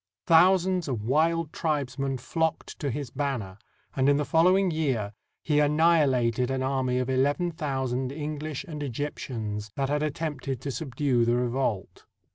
[0.25, 3.59] Thousands of wild tribes men flocked to his banner,
[3.95, 9.11] and in the following year he annihilated an army of eleven thousand English and Egyp
[9.13, 12.05] tians that had attempted to subdue the revolt.